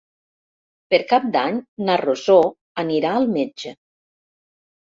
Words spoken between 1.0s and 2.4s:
Cap d'Any na Rosó